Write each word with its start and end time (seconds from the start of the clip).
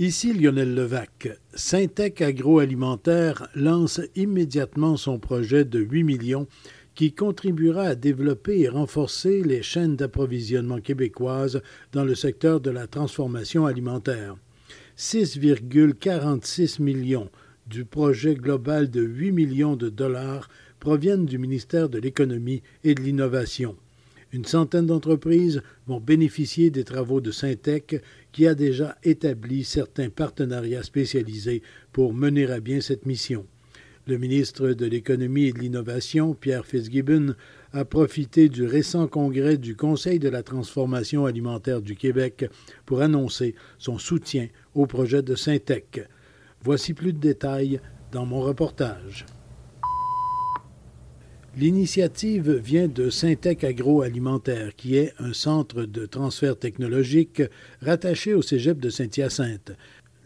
Ici 0.00 0.32
Lionel 0.32 0.76
Levac. 0.76 1.28
Syntec 1.54 2.22
Agroalimentaire 2.22 3.48
lance 3.56 4.00
immédiatement 4.14 4.96
son 4.96 5.18
projet 5.18 5.64
de 5.64 5.80
8 5.80 6.04
millions 6.04 6.46
qui 6.94 7.12
contribuera 7.12 7.82
à 7.82 7.94
développer 7.96 8.60
et 8.60 8.68
renforcer 8.68 9.42
les 9.42 9.60
chaînes 9.60 9.96
d'approvisionnement 9.96 10.80
québécoises 10.80 11.60
dans 11.90 12.04
le 12.04 12.14
secteur 12.14 12.60
de 12.60 12.70
la 12.70 12.86
transformation 12.86 13.66
alimentaire. 13.66 14.36
6,46 14.96 16.80
millions 16.80 17.28
du 17.66 17.84
projet 17.84 18.36
global 18.36 18.90
de 18.90 19.02
8 19.02 19.32
millions 19.32 19.74
de 19.74 19.88
dollars 19.88 20.48
proviennent 20.78 21.26
du 21.26 21.38
ministère 21.38 21.88
de 21.88 21.98
l'Économie 21.98 22.62
et 22.84 22.94
de 22.94 23.02
l'Innovation. 23.02 23.74
Une 24.32 24.44
centaine 24.44 24.86
d'entreprises 24.86 25.62
vont 25.86 26.00
bénéficier 26.00 26.70
des 26.70 26.84
travaux 26.84 27.20
de 27.20 27.30
Syntec 27.30 28.02
qui 28.30 28.46
a 28.46 28.54
déjà 28.54 28.98
établi 29.02 29.64
certains 29.64 30.10
partenariats 30.10 30.82
spécialisés 30.82 31.62
pour 31.92 32.12
mener 32.12 32.50
à 32.50 32.60
bien 32.60 32.82
cette 32.82 33.06
mission. 33.06 33.46
Le 34.06 34.18
ministre 34.18 34.70
de 34.70 34.86
l'Économie 34.86 35.46
et 35.46 35.52
de 35.52 35.58
l'Innovation, 35.58 36.34
Pierre 36.34 36.66
Fitzgibbon, 36.66 37.34
a 37.72 37.84
profité 37.84 38.48
du 38.48 38.64
récent 38.64 39.06
congrès 39.06 39.56
du 39.56 39.76
Conseil 39.76 40.18
de 40.18 40.28
la 40.28 40.42
transformation 40.42 41.26
alimentaire 41.26 41.80
du 41.82 41.94
Québec 41.94 42.46
pour 42.84 43.00
annoncer 43.00 43.54
son 43.78 43.98
soutien 43.98 44.48
au 44.74 44.86
projet 44.86 45.22
de 45.22 45.34
Syntec. 45.34 46.06
Voici 46.62 46.92
plus 46.92 47.12
de 47.12 47.18
détails 47.18 47.80
dans 48.12 48.26
mon 48.26 48.40
reportage. 48.40 49.26
L'initiative 51.56 52.52
vient 52.52 52.86
de 52.86 53.10
Syntec 53.10 53.64
Agroalimentaire, 53.64 54.76
qui 54.76 54.96
est 54.96 55.12
un 55.18 55.32
centre 55.32 55.84
de 55.84 56.06
transfert 56.06 56.56
technologique 56.56 57.42
rattaché 57.82 58.34
au 58.34 58.42
cégep 58.42 58.78
de 58.78 58.90
Saint-Hyacinthe. 58.90 59.72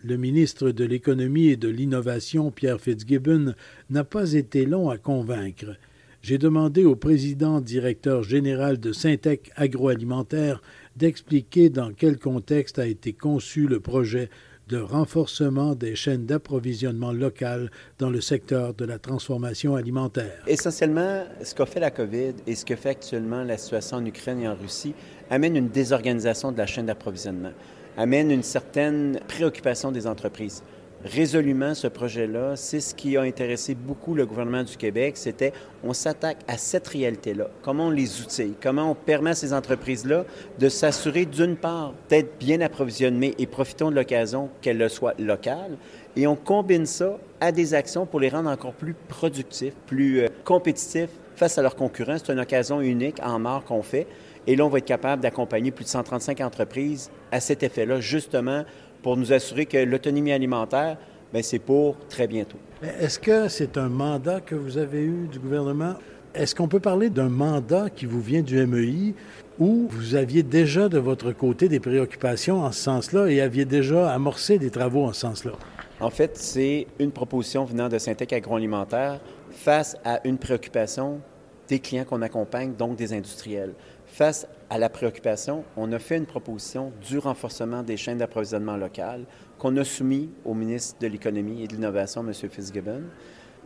Le 0.05 0.17
ministre 0.17 0.73
de 0.73 0.85
l'Économie 0.85 1.47
et 1.47 1.57
de 1.57 1.69
l'Innovation, 1.69 2.51
Pierre 2.51 2.81
Fitzgibbon, 2.81 3.55
n'a 3.89 4.05
pas 4.05 4.33
été 4.33 4.67
long 4.67 4.91
à 4.91 4.99
convaincre. 4.99 5.77
J'ai 6.23 6.39
demandé 6.39 6.85
au 6.85 6.97
président 6.97 7.61
directeur 7.61 8.25
général 8.25 8.79
de 8.79 8.93
Syntec 8.93 9.53
Agroalimentaire 9.57 10.61
d'expliquer 10.97 11.71
dans 11.71 11.93
quel 11.93 12.19
contexte 12.19 12.79
a 12.79 12.87
été 12.87 13.13
conçu 13.13 13.69
le 13.69 13.81
projet 13.81 14.29
de 14.69 14.79
renforcement 14.79 15.75
des 15.75 15.95
chaînes 15.95 16.27
d'approvisionnement 16.27 17.13
locales 17.13 17.71
dans 17.99 18.11
le 18.11 18.21
secteur 18.21 18.75
de 18.75 18.85
la 18.85 18.99
transformation 18.99 19.75
alimentaire. 19.75 20.43
Essentiellement, 20.47 21.25
ce 21.43 21.55
qu'a 21.55 21.67
fait 21.67 21.81
la 21.81 21.91
COVID 21.91 22.35
et 22.47 22.55
ce 22.55 22.65
que 22.65 22.77
fait 22.77 22.91
actuellement 22.91 23.45
la 23.45 23.59
situation 23.59 23.99
en 23.99 24.07
Ukraine 24.07 24.41
et 24.41 24.49
en 24.49 24.55
Russie 24.55 24.95
amène 25.31 25.57
une 25.57 25.69
désorganisation 25.69 26.53
de 26.53 26.59
la 26.59 26.67
chaîne 26.67 26.87
d'approvisionnement, 26.87 27.53
amène 27.97 28.31
une 28.31 28.43
certaine 28.43 29.21
préoccupation 29.29 29.93
des 29.93 30.07
entreprises 30.07 30.63
résolument 31.05 31.75
ce 31.75 31.87
projet-là. 31.87 32.57
C'est 32.57 32.81
ce 32.81 32.95
qui 32.95 33.17
a 33.17 33.23
intéressé 33.23 33.75
beaucoup 33.75 34.15
le 34.15 34.27
gouvernement 34.27 34.63
du 34.63 34.77
Québec. 34.77 35.17
C'était 35.17 35.53
on 35.85 35.93
s'attaque 35.93 36.39
à 36.49 36.57
cette 36.57 36.89
réalité-là. 36.89 37.49
Comment 37.63 37.87
on 37.87 37.91
les 37.91 38.21
outille? 38.21 38.55
Comment 38.61 38.91
on 38.91 38.95
permet 38.95 39.31
à 39.31 39.35
ces 39.35 39.53
entreprises-là 39.53 40.25
de 40.59 40.69
s'assurer, 40.69 41.27
d'une 41.27 41.57
part, 41.57 41.95
d'être 42.09 42.39
bien 42.39 42.61
approvisionnées 42.61 43.35
et 43.39 43.47
profitons 43.47 43.91
de 43.91 43.97
l'occasion 43.97 44.49
qu'elle 44.61 44.89
soit 44.91 45.19
locale. 45.19 45.77
Et 46.17 46.27
on 46.27 46.37
combine 46.37 46.87
ça 46.87 47.19
à 47.41 47.53
des 47.53 47.75
actions 47.75 48.07
pour 48.07 48.21
les 48.21 48.29
rendre 48.29 48.51
encore 48.51 48.75
plus 48.75 48.95
productifs, 49.09 49.75
plus 49.87 50.21
euh, 50.21 50.29
compétitifs 50.45 51.11
face 51.37 51.59
à 51.59 51.63
leurs 51.63 51.77
concurrents. 51.77 52.17
C'est 52.19 52.33
une 52.33 52.41
occasion 52.41 52.81
unique 52.81 53.17
en 53.23 53.39
marque 53.39 53.69
qu'on 53.69 53.83
fait. 53.83 54.07
Et 54.47 54.57
là, 54.57 54.65
on 54.65 54.69
va 54.69 54.79
être 54.79 54.85
capable 54.85 55.23
d'accompagner 55.23 55.71
plus 55.71 55.85
de 55.85 55.89
135 55.89 56.41
entreprises 56.41 57.11
à 57.31 57.41
cet 57.41 57.63
effet-là, 57.63 58.01
justement 58.01 58.65
pour 59.03 59.17
nous 59.17 59.33
assurer 59.33 59.67
que 59.67 59.79
l'autonomie 59.79 60.33
alimentaire, 60.33 60.97
bien, 61.33 61.43
c'est 61.43 61.59
pour 61.59 61.97
très 62.09 62.27
bientôt. 62.27 62.59
Est-ce 62.83 63.19
que 63.19 63.49
c'est 63.49 63.77
un 63.77 63.89
mandat 63.89 64.41
que 64.41 64.55
vous 64.55 64.79
avez 64.79 65.03
eu 65.03 65.29
du 65.31 65.39
gouvernement? 65.39 65.95
Est-ce 66.35 66.55
qu'on 66.55 66.69
peut 66.69 66.81
parler 66.81 67.11
d'un 67.11 67.29
mandat 67.29 67.91
qui 67.91 68.07
vous 68.07 68.21
vient 68.21 68.43
du 68.43 68.65
MEI 68.67 69.15
où 69.59 69.87
vous 69.91 70.15
aviez 70.15 70.43
déjà 70.43 70.89
de 70.89 70.99
votre 70.99 71.33
côté 71.33 71.69
des 71.69 71.79
préoccupations 71.79 72.63
en 72.63 72.73
ce 72.73 72.83
sens-là 72.83 73.27
et 73.27 73.41
aviez 73.41 73.67
déjà 73.67 74.11
amorcé 74.11 74.59
des 74.59 74.71
travaux 74.71 75.05
en 75.05 75.13
ce 75.13 75.21
sens-là? 75.21 75.53
En 76.01 76.11
fait, 76.11 76.37
c'est 76.39 76.87
une 76.99 77.13
proposition 77.13 77.65
venant 77.65 77.89
de 77.89 77.99
Syntec 77.99 78.33
Agroalimentaire 78.33 79.21
face 79.51 79.97
à 80.05 80.27
une 80.27 80.39
préoccupation 80.39 81.21
des 81.69 81.79
clients 81.79 82.05
qu'on 82.05 82.23
accompagne, 82.23 82.73
donc 82.73 82.97
des 82.97 83.13
industriels. 83.13 83.75
Face 84.13 84.47
à 84.69 84.77
la 84.77 84.91
préoccupation, 84.91 85.65
on 85.75 85.91
a 85.91 85.99
fait 85.99 86.19
une 86.19 86.27
proposition 86.27 86.93
du 87.09 87.17
renforcement 87.17 87.83
des 87.83 87.97
chaînes 87.97 88.19
d'approvisionnement 88.19 88.77
locales 88.77 89.25
qu'on 89.59 89.75
a 89.79 89.85
soumis 89.85 90.29
au 90.45 90.53
ministre 90.53 90.99
de 91.01 91.07
l'Économie 91.07 91.63
et 91.63 91.67
de 91.67 91.73
l'Innovation, 91.73 92.21
M. 92.21 92.35
Fitzgibbon, 92.35 93.05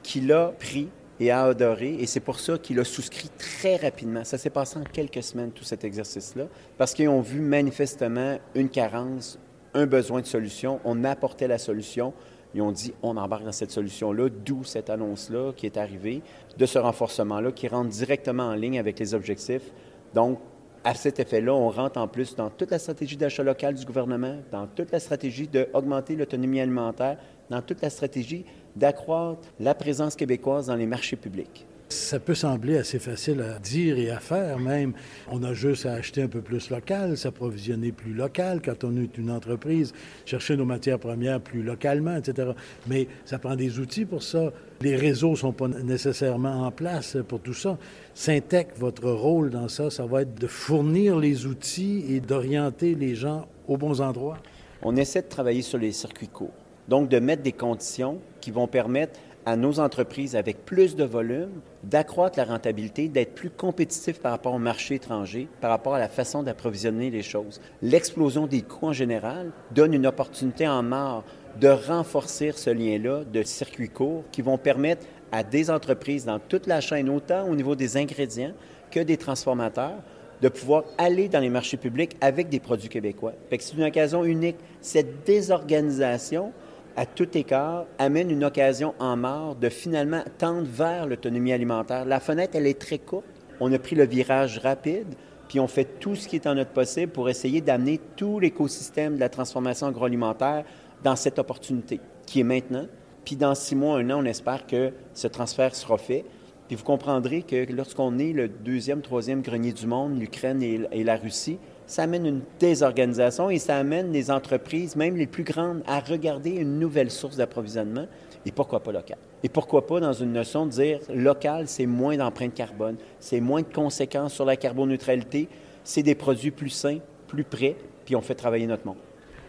qui 0.05 0.21
l'a 0.21 0.53
pris 0.57 0.89
et 1.19 1.33
a 1.33 1.47
adoré, 1.47 1.95
et 1.95 2.07
c'est 2.07 2.21
pour 2.21 2.39
ça 2.39 2.59
qu'il 2.59 2.79
a 2.79 2.85
souscrit 2.85 3.29
très 3.37 3.75
rapidement. 3.75 4.23
Ça 4.23 4.39
s'est 4.39 4.51
passé 4.51 4.79
en 4.79 4.85
quelques 4.85 5.25
semaines, 5.25 5.51
tout 5.51 5.65
cet 5.65 5.83
exercice-là, 5.83 6.45
parce 6.79 6.95
qu'ils 6.95 7.09
ont 7.09 7.23
vu 7.23 7.41
manifestement 7.41 8.39
une 8.55 8.69
carence, 8.69 9.41
un 9.75 9.87
besoin 9.87 10.21
de 10.21 10.27
solution. 10.27 10.79
On 10.85 11.03
apportait 11.03 11.49
la 11.49 11.59
solution. 11.59 12.15
Ils 12.55 12.63
ont 12.63 12.71
dit, 12.71 12.95
on 13.03 13.17
embarque 13.17 13.45
dans 13.45 13.51
cette 13.51 13.73
solution-là, 13.73 14.29
d'où 14.29 14.63
cette 14.63 14.91
annonce-là 14.91 15.55
qui 15.57 15.67
est 15.67 15.77
arrivée, 15.77 16.23
de 16.57 16.67
ce 16.67 16.79
renforcement-là, 16.79 17.51
qui 17.51 17.67
rentre 17.67 17.91
directement 17.91 18.45
en 18.45 18.55
ligne 18.55 18.79
avec 18.79 19.01
les 19.01 19.13
objectifs 19.13 19.73
donc, 20.15 20.39
à 20.85 20.95
cet 20.95 21.19
effet-là, 21.19 21.53
on 21.53 21.69
rentre 21.69 21.99
en 21.99 22.07
plus 22.07 22.37
dans 22.37 22.49
toute 22.49 22.71
la 22.71 22.79
stratégie 22.79 23.17
d'achat 23.17 23.43
local 23.43 23.75
du 23.75 23.85
gouvernement, 23.85 24.37
dans 24.53 24.69
toute 24.69 24.93
la 24.93 25.01
stratégie 25.01 25.49
d'augmenter 25.49 26.15
l'autonomie 26.15 26.61
alimentaire, 26.61 27.19
dans 27.51 27.61
toute 27.61 27.83
la 27.83 27.91
stratégie 27.91 28.45
d'accroître 28.77 29.49
la 29.59 29.75
présence 29.75 30.15
québécoise 30.15 30.67
dans 30.67 30.77
les 30.77 30.87
marchés 30.87 31.17
publics. 31.17 31.67
Ça 31.89 32.19
peut 32.19 32.35
sembler 32.35 32.79
assez 32.79 32.99
facile 32.99 33.41
à 33.43 33.61
dire 33.61 33.97
et 33.97 34.11
à 34.11 34.19
faire 34.19 34.59
même. 34.59 34.93
On 35.31 35.45
a 35.45 35.55
juste 35.55 35.87
à 35.87 35.93
acheter 35.93 36.23
un 36.23 36.29
peu 36.29 36.41
plus 36.41 36.69
local, 36.69 37.17
s'approvisionner 37.17 37.93
plus 37.93 38.13
local 38.13 38.61
quand 38.61 38.83
on 38.83 38.97
est 38.97 39.17
une 39.17 39.31
entreprise, 39.31 39.93
chercher 40.25 40.57
nos 40.57 40.65
matières 40.65 40.99
premières 40.99 41.41
plus 41.41 41.63
localement, 41.63 42.17
etc. 42.17 42.51
Mais 42.89 43.07
ça 43.25 43.39
prend 43.39 43.55
des 43.55 43.79
outils 43.79 44.05
pour 44.05 44.25
ça. 44.25 44.53
Les 44.81 44.97
réseaux 44.97 45.31
ne 45.31 45.37
sont 45.37 45.53
pas 45.53 45.69
nécessairement 45.69 46.67
en 46.67 46.73
place 46.73 47.19
pour 47.29 47.41
tout 47.41 47.55
ça. 47.55 47.79
Syntec, 48.15 48.71
votre 48.77 49.09
rôle 49.09 49.51
dans 49.51 49.69
ça, 49.69 49.89
ça 49.89 50.07
va 50.07 50.23
être 50.23 50.35
de 50.35 50.49
fournir 50.49 51.21
les 51.21 51.47
outils 51.47 52.05
et 52.09 52.19
d'orienter 52.19 52.97
les 52.97 53.15
gens 53.15 53.47
aux 53.69 53.77
bons 53.77 54.01
endroits. 54.01 54.39
On 54.83 54.97
essaie 54.97 55.23
de 55.23 55.29
travailler 55.29 55.63
sur 55.63 55.79
les 55.79 55.93
circuits 55.93 56.29
courts. 56.29 56.51
Donc, 56.89 57.09
de 57.09 57.19
mettre 57.19 57.43
des 57.43 57.53
conditions 57.53 58.21
qui 58.41 58.51
vont 58.51 58.69
permettre 58.69 59.19
à 59.47 59.57
nos 59.57 59.79
entreprises 59.79 60.35
avec 60.35 60.65
plus 60.65 60.97
de 60.97 61.05
volume, 61.05 61.61
d'accroître 61.85 62.37
la 62.37 62.45
rentabilité, 62.45 63.09
d'être 63.09 63.35
plus 63.35 63.49
compétitifs 63.49 64.21
par 64.21 64.33
rapport 64.33 64.53
au 64.53 64.59
marché 64.59 64.97
étranger, 64.97 65.49
par 65.61 65.71
rapport 65.71 65.95
à 65.95 66.01
la 66.01 66.09
façon 66.09 66.43
d'approvisionner 66.43 67.11
les 67.11 67.23
choses. 67.23 67.61
L'explosion 67.81 68.49
des 68.49 68.63
coûts 68.63 68.89
en 68.89 68.93
général 68.93 69.53
donne 69.71 69.95
une 69.95 70.07
opportunité 70.07 70.67
en 70.67 70.83
marre 70.83 71.23
de 71.61 71.69
renforcer 71.69 72.51
ce 72.53 72.71
lien-là 72.71 73.23
de 73.25 73.43
circuits 73.45 73.89
courts 73.89 74.25
qui 74.33 74.43
vont 74.43 74.59
permettre 74.59 75.07
à 75.31 75.45
des 75.45 75.71
entreprises 75.71 76.25
dans 76.25 76.41
toute 76.41 76.67
la 76.67 76.81
chaîne, 76.81 77.09
autant 77.09 77.49
au 77.49 77.55
niveau 77.55 77.77
des 77.77 77.97
ingrédients 77.97 78.53
que 78.91 79.01
des 79.01 79.17
transformateurs, 79.17 80.03
de 80.43 80.49
pouvoir 80.49 80.85
aller 80.99 81.29
dans 81.29 81.41
les 81.41 81.51
marchés 81.51 81.77
publics 81.77 82.17
avec 82.21 82.49
des 82.49 82.61
produits 82.61 82.89
québécois. 82.89 83.33
c'est 83.51 83.75
une 83.75 83.85
occasion 83.85 84.25
unique. 84.25 84.57
Cette 84.81 85.25
désorganisation 85.25 86.53
à 86.97 87.07
tout 87.07 87.37
écart, 87.37 87.85
amène 87.99 88.31
une 88.31 88.45
occasion 88.45 88.95
en 88.99 89.17
mort 89.17 89.55
de 89.55 89.69
finalement 89.69 90.23
tendre 90.39 90.67
vers 90.67 91.07
l'autonomie 91.07 91.53
alimentaire. 91.53 92.05
La 92.05 92.21
fenêtre, 92.21 92.55
elle 92.57 92.67
est 92.67 92.81
très 92.81 92.99
courte. 92.99 93.27
On 93.61 93.73
a 93.73 93.79
pris 93.79 93.95
le 93.97 94.07
virage 94.07 94.59
rapide, 94.59 95.15
puis 95.49 95.61
on 95.61 95.69
fait 95.69 95.99
tout 96.01 96.15
ce 96.15 96.27
qui 96.27 96.37
est 96.37 96.47
en 96.47 96.55
notre 96.55 96.71
possible 96.71 97.13
pour 97.13 97.29
essayer 97.29 97.61
d'amener 97.61 98.01
tout 98.17 98.41
l'écosystème 98.41 99.17
de 99.17 99.21
la 99.21 99.29
transformation 99.29 99.87
agroalimentaire 99.87 100.65
dans 101.05 101.17
cette 101.17 101.39
opportunité 101.39 102.01
qui 102.27 102.41
est 102.41 102.45
maintenant. 102.45 102.87
Puis 103.25 103.37
dans 103.37 103.55
six 103.55 103.75
mois, 103.75 103.99
un 103.99 104.11
an, 104.11 104.23
on 104.23 104.25
espère 104.25 104.67
que 104.67 104.93
ce 105.15 105.27
transfert 105.29 105.75
sera 105.75 105.99
fait. 105.99 106.25
Puis 106.67 106.77
vous 106.77 106.85
comprendrez 106.85 107.43
que 107.43 107.71
lorsqu'on 107.73 108.19
est 108.19 108.33
le 108.33 108.49
deuxième, 108.49 109.03
troisième 109.03 109.43
grenier 109.43 109.73
du 109.73 109.87
monde, 109.87 110.19
l'Ukraine 110.19 110.63
et, 110.63 111.05
la 111.05 111.17
Russie, 111.17 111.59
ça 111.87 112.03
amène 112.03 112.27
une 112.27 112.41
désorganisation 112.59 113.51
et 113.51 113.59
ça 113.59 113.77
amène 113.77 114.13
les 114.13 114.31
entreprises, 114.31 114.97
même 114.97 115.17
les 115.17 115.27
plus 115.27 115.45
grandes, 115.45 115.83
à 115.87 116.01
regarder 116.01 116.51
une 116.51 116.79
nouvelle 116.79 117.11
source 117.11 117.37
d'approvisionnement. 117.37 118.07
Et 118.45 118.53
pourquoi 118.53 118.83
pas 118.83 118.93
local? 118.93 119.19
Et 119.43 119.49
pourquoi 119.49 119.87
pas 119.87 120.01
dans 120.01 120.13
une 120.13 120.33
notion 120.33 120.67
de 120.67 120.71
dire 120.71 121.01
local, 121.15 121.69
c'est 121.69 121.87
moins 121.87 122.17
d'empreinte 122.17 122.55
carbone, 122.55 122.97
c'est 123.21 123.41
moins 123.41 123.63
de 123.63 123.73
conséquences 123.73 124.35
sur 124.35 124.45
la 124.45 124.57
carboneutralité, 124.57 125.49
c'est 125.85 126.03
des 126.03 126.15
produits 126.15 126.51
plus 126.51 126.71
sains, 126.71 126.99
plus 127.29 127.45
prêts, 127.45 127.77
puis 128.05 128.17
on 128.17 128.23
fait 128.23 128.35
travailler 128.35 128.67
notre 128.67 128.87
monde. 128.87 128.97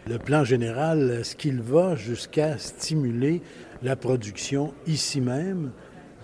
Le 0.07 0.19
plan 0.19 0.44
général, 0.44 1.18
est-ce 1.19 1.36
qu'il 1.36 1.62
va 1.62 1.95
jusqu'à 1.95 2.57
stimuler 2.57 3.42
la 3.84 3.95
production 3.95 4.74
ici 4.86 5.19
même? 5.19 5.72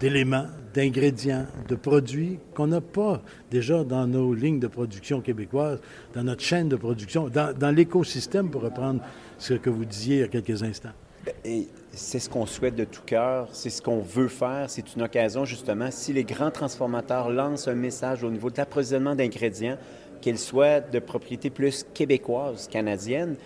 D'éléments, 0.04 0.48
d'ingrédients, 0.74 1.46
de 1.70 1.76
produits 1.76 2.38
qu'on 2.54 2.68
n'a 2.68 2.82
pas 2.82 3.22
déjà 3.50 3.86
dans 3.86 4.06
nos 4.06 4.34
lignes 4.34 4.60
de 4.60 4.68
production 4.68 5.22
québécoises, 5.22 5.80
dans 6.14 6.24
notre 6.24 6.44
chaîne 6.44 6.68
de 6.68 6.76
production, 6.76 7.30
dans, 7.30 7.74
l'écosystème, 7.74 8.50
pour 8.52 8.64
reprendre 8.64 9.00
ce 9.38 9.54
que 9.54 9.70
vous 9.70 9.86
disiez 9.86 10.18
il 10.18 10.20
y 10.20 10.24
a 10.24 10.28
quelques 10.28 10.62
instants. 10.62 10.92
Et 11.46 11.70
c'est 11.94 12.20
ce 12.20 12.30
qu'on 12.30 12.46
souhaite 12.46 12.76
de 12.76 12.84
tout 12.84 13.04
cœur, 13.06 13.48
c'est 13.54 13.70
ce 13.70 13.82
qu'on 13.82 14.02
veut 14.02 14.28
faire. 14.28 14.66
C'est 14.68 14.94
une 14.94 15.04
occasion, 15.04 15.46
justement, 15.46 15.90
si 15.90 16.12
les 16.12 16.26
grands 16.26 16.52
transformateurs 16.52 17.30
lancent 17.30 17.70
un 17.70 17.76
message 17.76 18.26
au 18.26 18.30
niveau 18.30 18.50
de 18.50 18.58
l'approvisionnement 18.58 19.16
d'ingrédients, 19.16 19.78
qu'ils 20.20 20.38
soient 20.38 20.82
de 20.82 21.00
propriété 21.00 21.50
plus 21.50 21.86
québécoise, 21.94 22.68
canadienne, 22.68 23.38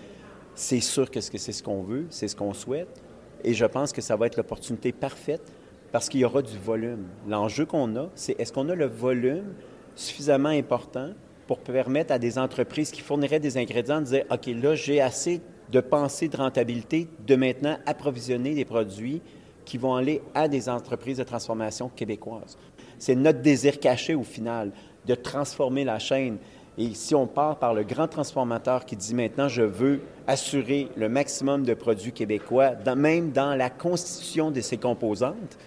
c'est 0.56 0.80
sûr 0.80 1.12
que 1.12 1.22
c'est 1.22 1.52
ce 1.52 1.62
qu'on 1.62 1.84
veut, 1.84 2.08
c'est 2.10 2.28
ce 2.28 2.36
qu'on 2.36 2.56
souhaite. 2.56 3.04
Et 3.44 3.54
je 3.54 3.66
pense 3.66 3.94
que 3.94 4.02
ça 4.02 4.16
va 4.16 4.26
être 4.26 4.38
l'opportunité 4.38 4.92
parfaite 4.92 5.54
parce 5.92 6.10
qu'il 6.10 6.20
y 6.20 6.26
aura 6.26 6.42
du 6.42 6.58
volume. 6.58 7.06
L'enjeu 7.28 7.66
qu'on 7.66 7.96
a, 7.96 8.10
c'est 8.16 8.40
est-ce 8.40 8.52
qu'on 8.52 8.70
a 8.70 8.76
le 8.76 8.88
volume 8.88 9.54
suffisamment 9.96 10.50
important 10.50 11.12
pour 11.48 11.60
permettre 11.60 12.14
à 12.14 12.20
des 12.20 12.38
entreprises 12.38 12.92
qui 12.92 13.02
fourniraient 13.02 13.40
des 13.40 13.58
ingrédients 13.58 14.02
de 14.02 14.06
dire, 14.06 14.24
OK, 14.30 14.48
là, 14.48 14.76
j'ai 14.76 15.02
assez 15.02 15.42
de 15.72 15.80
pensée 15.80 16.28
de 16.28 16.38
rentabilité 16.38 17.08
de 17.26 17.36
maintenant 17.36 17.78
approvisionner 17.86 18.54
des 18.54 18.66
produits 18.66 19.22
qui 19.66 19.78
vont 19.78 19.96
aller 19.96 20.22
à 20.34 20.48
des 20.48 20.70
entreprises 20.70 21.18
de 21.18 21.24
transformation 21.24 21.90
québécoises. 21.90 22.58
C'est 23.00 23.16
notre 23.16 23.42
désir 23.42 23.80
caché 23.80 24.16
au 24.16 24.24
final 24.24 24.72
de 25.06 25.16
transformer 25.16 25.84
la 25.84 26.00
chaîne. 26.00 26.38
Et 26.78 26.94
si 26.94 27.16
on 27.16 27.28
part 27.28 27.58
par 27.58 27.74
le 27.74 27.84
grand 27.84 28.08
transformateur 28.08 28.86
qui 28.86 28.96
dit 28.96 29.16
maintenant, 29.16 29.50
je 29.50 29.64
veux 29.64 30.02
assurer 30.26 30.90
le 30.96 31.10
maximum 31.10 31.64
de 31.64 31.74
produits 31.74 32.12
québécois, 32.12 32.74
même 32.96 33.32
dans 33.32 33.56
la 33.56 33.70
constitution 33.70 34.52
de 34.52 34.62
ses 34.62 34.78
composantes, 34.78 35.58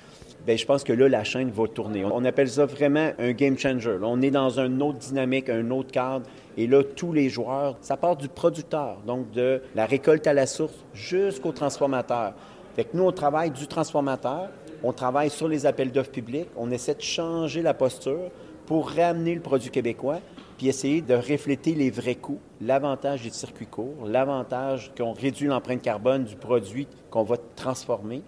Bien, 0.46 0.56
je 0.56 0.64
pense 0.64 0.84
que 0.84 0.92
là, 0.94 1.06
la 1.06 1.22
chaîne 1.22 1.50
va 1.50 1.68
tourner. 1.68 2.04
On 2.04 2.24
appelle 2.24 2.48
ça 2.48 2.64
vraiment 2.64 3.10
un 3.18 3.32
game 3.32 3.58
changer. 3.58 3.98
on 4.02 4.22
est 4.22 4.30
dans 4.30 4.58
une 4.58 4.80
autre 4.82 4.98
dynamique, 4.98 5.50
un 5.50 5.70
autre 5.70 5.92
cadre. 5.92 6.24
Et 6.56 6.66
là, 6.66 6.82
tous 6.82 7.12
les 7.12 7.28
joueurs, 7.28 7.76
ça 7.82 7.98
part 7.98 8.16
du 8.16 8.28
producteur, 8.28 8.98
donc 9.06 9.30
de 9.32 9.60
la 9.74 9.84
récolte 9.84 10.26
à 10.26 10.32
la 10.32 10.46
source 10.46 10.74
jusqu'au 10.94 11.52
transformateur. 11.52 12.32
Fait 12.74 12.84
que 12.84 12.96
nous, 12.96 13.04
on 13.04 13.12
travaille 13.12 13.50
du 13.50 13.66
transformateur, 13.66 14.48
on 14.82 14.92
travaille 14.92 15.28
sur 15.28 15.46
les 15.46 15.66
appels 15.66 15.92
d'offres 15.92 16.10
publics, 16.10 16.48
on 16.56 16.70
essaie 16.70 16.94
de 16.94 17.02
changer 17.02 17.60
la 17.60 17.74
posture 17.74 18.30
pour 18.64 18.90
ramener 18.90 19.34
le 19.34 19.40
produit 19.40 19.70
québécois, 19.70 20.20
puis 20.56 20.68
essayer 20.68 21.02
de 21.02 21.14
refléter 21.14 21.74
les 21.74 21.90
vrais 21.90 22.14
coûts, 22.14 22.40
l'avantage 22.60 23.22
des 23.22 23.30
circuits 23.30 23.66
courts, 23.66 24.06
l'avantage 24.06 24.90
qu'on 24.96 25.12
réduit 25.12 25.48
l'empreinte 25.48 25.82
carbone 25.82 26.24
du 26.24 26.36
produit 26.36 26.86
qu'on 27.10 27.24
va 27.24 27.36
transformer. 27.56 28.22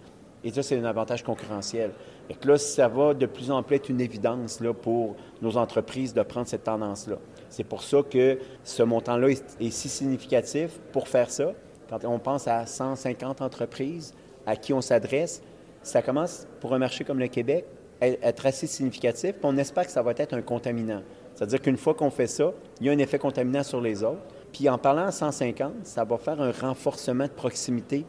Et 0.45 0.51
ça, 0.51 0.63
c'est 0.63 0.79
un 0.79 0.85
avantage 0.85 1.23
concurrentiel. 1.23 1.93
Et 2.29 2.47
là, 2.47 2.59
ça 2.59 2.89
va 2.89 3.15
de 3.15 3.27
plus 3.27 3.51
en 3.51 3.63
plus 3.63 3.77
être 3.77 3.89
une 3.89 4.01
évidence 4.01 4.61
là, 4.61 4.73
pour 4.73 5.17
nos 5.41 5.57
entreprises 5.57 6.13
de 6.15 6.23
prendre 6.23 6.47
cette 6.47 6.65
tendance-là. 6.65 7.17
C'est 7.49 7.65
pour 7.65 7.83
ça 7.83 7.99
que 8.03 8.39
ce 8.65 8.83
montant-là 8.83 9.29
est, 9.29 9.71
si 9.71 9.89
significatif 9.89 10.79
pour 10.93 11.09
faire 11.09 11.31
ça. 11.31 11.53
Quand 11.89 12.05
on 12.05 12.19
pense 12.19 12.49
à 12.49 12.65
150 12.67 13.43
entreprises 13.43 14.15
à 14.47 14.57
qui 14.57 14.73
on 14.73 14.81
s'adresse, 14.81 15.43
ça 15.83 16.03
commence 16.03 16.47
pour 16.61 16.75
un 16.75 16.79
marché 16.79 17.05
comme 17.05 17.19
le 17.19 17.29
Québec 17.29 17.67
à 18.01 18.09
être 18.09 18.47
assez 18.47 18.67
significatif. 18.67 19.33
Puis 19.33 19.45
on 19.45 19.57
espère 19.59 19.85
que 19.85 19.93
ça 19.93 20.03
va 20.03 20.13
être 20.17 20.35
un 20.35 20.43
contaminant. 20.43 21.03
C'est-à-dire 21.35 21.61
qu'une 21.61 21.77
fois 21.77 21.95
qu'on 21.95 22.11
fait 22.11 22.27
ça, 22.27 22.53
il 22.81 22.87
y 22.87 22.91
a 22.91 22.93
un 22.93 22.99
effet 22.99 23.19
contaminant 23.19 23.63
sur 23.63 23.81
les 23.81 24.03
autres. 24.03 24.23
Puis 24.53 24.69
en 24.69 24.79
parlant 24.79 25.07
à 25.07 25.13
150, 25.13 25.73
ça 25.85 26.05
va 26.05 26.19
faire 26.19 26.41
un 26.41 26.51
renforcement 26.51 27.25
de 27.25 27.31
proximité 27.31 28.05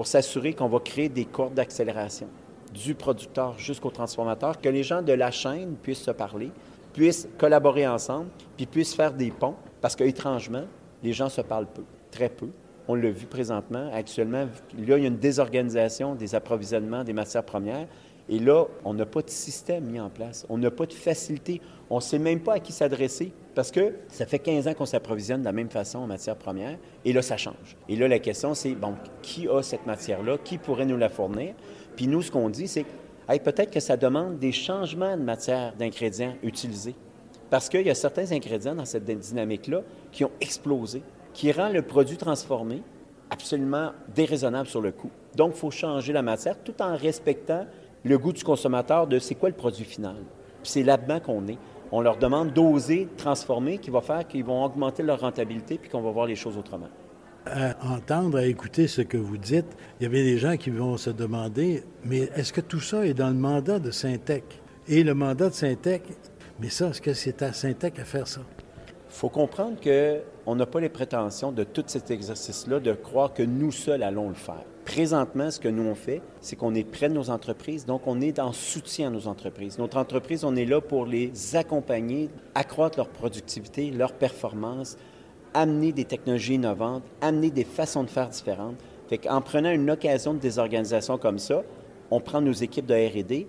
pour 0.00 0.06
s'assurer 0.06 0.54
qu'on 0.54 0.66
va 0.66 0.78
créer 0.78 1.10
des 1.10 1.26
cordes 1.26 1.52
d'accélération 1.52 2.26
du 2.72 2.94
producteur 2.94 3.58
jusqu'au 3.58 3.90
transformateur, 3.90 4.58
que 4.58 4.70
les 4.70 4.82
gens 4.82 5.02
de 5.02 5.12
la 5.12 5.30
chaîne 5.30 5.74
puissent 5.74 6.04
se 6.04 6.10
parler, 6.10 6.50
puissent 6.94 7.28
collaborer 7.36 7.86
ensemble, 7.86 8.28
puis 8.56 8.64
puissent 8.64 8.94
faire 8.94 9.12
des 9.12 9.30
ponts, 9.30 9.56
parce 9.82 9.94
qu'étrangement, 9.96 10.64
les 11.02 11.12
gens 11.12 11.28
se 11.28 11.42
parlent 11.42 11.66
peu, 11.66 11.82
très 12.10 12.30
peu. 12.30 12.48
On 12.88 12.94
l'a 12.94 13.10
vu 13.10 13.26
présentement, 13.26 13.90
actuellement, 13.92 14.46
là, 14.46 14.48
il 14.78 14.88
y 14.88 14.92
a 14.92 14.96
une 14.96 15.18
désorganisation 15.18 16.14
des 16.14 16.34
approvisionnements 16.34 17.04
des 17.04 17.12
matières 17.12 17.44
premières, 17.44 17.86
et 18.30 18.38
là, 18.38 18.64
on 18.86 18.94
n'a 18.94 19.04
pas 19.04 19.20
de 19.20 19.28
système 19.28 19.84
mis 19.84 20.00
en 20.00 20.08
place, 20.08 20.46
on 20.48 20.56
n'a 20.56 20.70
pas 20.70 20.86
de 20.86 20.94
facilité, 20.94 21.60
on 21.90 21.96
ne 21.96 22.00
sait 22.00 22.18
même 22.18 22.40
pas 22.40 22.54
à 22.54 22.58
qui 22.58 22.72
s'adresser. 22.72 23.34
Parce 23.54 23.70
que 23.70 23.94
ça 24.08 24.26
fait 24.26 24.38
15 24.38 24.68
ans 24.68 24.74
qu'on 24.74 24.86
s'approvisionne 24.86 25.40
de 25.40 25.44
la 25.44 25.52
même 25.52 25.70
façon 25.70 25.98
en 25.98 26.06
matière 26.06 26.36
première, 26.36 26.78
et 27.04 27.12
là, 27.12 27.20
ça 27.20 27.36
change. 27.36 27.76
Et 27.88 27.96
là, 27.96 28.06
la 28.06 28.18
question, 28.18 28.54
c'est, 28.54 28.74
bon, 28.74 28.94
qui 29.22 29.48
a 29.48 29.62
cette 29.62 29.86
matière-là? 29.86 30.38
Qui 30.42 30.58
pourrait 30.58 30.86
nous 30.86 30.96
la 30.96 31.08
fournir? 31.08 31.54
Puis 31.96 32.06
nous, 32.06 32.22
ce 32.22 32.30
qu'on 32.30 32.48
dit, 32.48 32.68
c'est, 32.68 32.86
hey, 33.28 33.40
peut-être 33.40 33.72
que 33.72 33.80
ça 33.80 33.96
demande 33.96 34.38
des 34.38 34.52
changements 34.52 35.16
de 35.16 35.22
matière, 35.22 35.74
d'ingrédients 35.76 36.34
utilisés. 36.42 36.94
Parce 37.50 37.68
qu'il 37.68 37.82
y 37.82 37.90
a 37.90 37.94
certains 37.94 38.30
ingrédients 38.30 38.76
dans 38.76 38.84
cette 38.84 39.04
dynamique-là 39.04 39.82
qui 40.12 40.24
ont 40.24 40.30
explosé, 40.40 41.02
qui 41.32 41.50
rend 41.50 41.70
le 41.70 41.82
produit 41.82 42.16
transformé 42.16 42.82
absolument 43.30 43.90
déraisonnable 44.14 44.68
sur 44.68 44.80
le 44.80 44.92
coût. 44.92 45.10
Donc, 45.34 45.52
il 45.54 45.58
faut 45.58 45.70
changer 45.70 46.12
la 46.12 46.22
matière 46.22 46.56
tout 46.62 46.80
en 46.80 46.96
respectant 46.96 47.66
le 48.04 48.18
goût 48.18 48.32
du 48.32 48.44
consommateur 48.44 49.06
de 49.06 49.18
c'est 49.18 49.34
quoi 49.34 49.48
le 49.48 49.54
produit 49.56 49.84
final. 49.84 50.16
Puis 50.62 50.72
c'est 50.72 50.82
là-dedans 50.82 51.20
qu'on 51.20 51.46
est 51.48 51.58
on 51.92 52.00
leur 52.00 52.16
demande 52.16 52.52
d'oser 52.52 53.08
transformer, 53.16 53.78
qui 53.78 53.90
va 53.90 54.00
faire 54.00 54.26
qu'ils 54.26 54.44
vont 54.44 54.64
augmenter 54.64 55.02
leur 55.02 55.20
rentabilité, 55.20 55.78
puis 55.78 55.90
qu'on 55.90 56.02
va 56.02 56.10
voir 56.10 56.26
les 56.26 56.36
choses 56.36 56.56
autrement. 56.56 56.88
À 57.46 57.74
entendre, 57.94 58.38
à 58.38 58.44
écouter 58.44 58.86
ce 58.86 59.00
que 59.00 59.16
vous 59.16 59.38
dites, 59.38 59.76
il 59.98 60.04
y 60.04 60.06
a 60.06 60.08
bien 60.08 60.22
des 60.22 60.38
gens 60.38 60.56
qui 60.56 60.70
vont 60.70 60.96
se 60.96 61.10
demander, 61.10 61.82
mais 62.04 62.30
est-ce 62.36 62.52
que 62.52 62.60
tout 62.60 62.80
ça 62.80 63.06
est 63.06 63.14
dans 63.14 63.28
le 63.28 63.34
mandat 63.34 63.78
de 63.78 63.90
Syntec? 63.90 64.44
Et 64.88 65.02
le 65.02 65.14
mandat 65.14 65.48
de 65.48 65.54
Syntec, 65.54 66.02
mais 66.60 66.68
ça, 66.68 66.88
est-ce 66.88 67.00
que 67.00 67.14
c'est 67.14 67.42
à 67.42 67.52
Syntec 67.52 67.98
à 67.98 68.04
faire 68.04 68.28
ça? 68.28 68.42
Faut 69.10 69.28
comprendre 69.28 69.76
qu'on 69.82 70.54
n'a 70.54 70.66
pas 70.66 70.80
les 70.80 70.88
prétentions 70.88 71.50
de 71.50 71.64
tout 71.64 71.82
cet 71.88 72.12
exercice-là 72.12 72.78
de 72.78 72.92
croire 72.92 73.34
que 73.34 73.42
nous 73.42 73.72
seuls 73.72 74.04
allons 74.04 74.28
le 74.28 74.34
faire. 74.34 74.64
Présentement, 74.84 75.50
ce 75.50 75.58
que 75.58 75.68
nous 75.68 75.82
on 75.82 75.96
fait, 75.96 76.22
c'est 76.40 76.54
qu'on 76.54 76.74
est 76.76 76.84
près 76.84 77.08
de 77.08 77.14
nos 77.14 77.28
entreprises, 77.28 77.84
donc 77.84 78.02
on 78.06 78.20
est 78.20 78.38
en 78.38 78.52
soutien 78.52 79.08
à 79.08 79.10
nos 79.10 79.26
entreprises. 79.26 79.78
Notre 79.78 79.98
entreprise, 79.98 80.44
on 80.44 80.54
est 80.54 80.64
là 80.64 80.80
pour 80.80 81.06
les 81.06 81.32
accompagner, 81.54 82.30
accroître 82.54 82.98
leur 82.98 83.08
productivité, 83.08 83.90
leur 83.90 84.12
performance, 84.12 84.96
amener 85.54 85.92
des 85.92 86.04
technologies 86.04 86.54
innovantes, 86.54 87.02
amener 87.20 87.50
des 87.50 87.64
façons 87.64 88.04
de 88.04 88.10
faire 88.10 88.28
différentes. 88.28 88.76
Fait 89.08 89.18
qu'en 89.18 89.40
prenant 89.40 89.72
une 89.72 89.90
occasion 89.90 90.34
de 90.34 90.38
désorganisation 90.38 91.18
comme 91.18 91.40
ça, 91.40 91.62
on 92.12 92.20
prend 92.20 92.40
nos 92.40 92.52
équipes 92.52 92.86
de 92.86 92.94
R&D 92.94 93.48